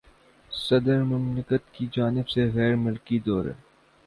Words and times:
صدر 0.51 1.03
مملکت 1.03 1.71
کی 1.73 1.87
جانب 1.93 2.29
سے 2.29 2.45
غیر 2.53 2.75
ملکی 2.75 3.19
دوروں 3.19 3.53